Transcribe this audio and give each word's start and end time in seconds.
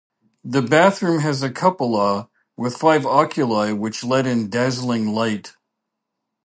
The 0.43 0.63
bathroom 0.63 1.19
has 1.19 1.43
a 1.43 1.51
cupola 1.51 2.27
with 2.57 2.75
five 2.75 3.03
oculi 3.05 3.71
which 3.71 4.03
let 4.03 4.25
in 4.25 4.49
dazzling 4.49 5.13
light. 5.13 5.53